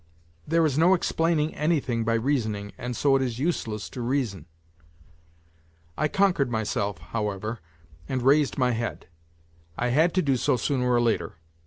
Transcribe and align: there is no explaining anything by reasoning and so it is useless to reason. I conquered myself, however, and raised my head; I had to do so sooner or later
there 0.47 0.65
is 0.65 0.79
no 0.79 0.95
explaining 0.95 1.53
anything 1.53 2.03
by 2.03 2.15
reasoning 2.15 2.71
and 2.75 2.95
so 2.95 3.15
it 3.15 3.21
is 3.21 3.37
useless 3.37 3.87
to 3.87 4.01
reason. 4.01 4.47
I 5.95 6.07
conquered 6.07 6.49
myself, 6.49 6.97
however, 6.97 7.59
and 8.09 8.23
raised 8.23 8.57
my 8.57 8.71
head; 8.71 9.05
I 9.77 9.89
had 9.89 10.15
to 10.15 10.23
do 10.23 10.37
so 10.37 10.57
sooner 10.57 10.91
or 10.91 10.99
later 10.99 11.35